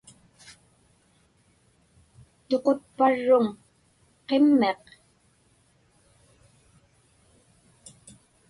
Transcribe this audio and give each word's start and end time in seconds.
Tuqutparruŋ 2.47 3.45
qimmiq? 4.27 4.81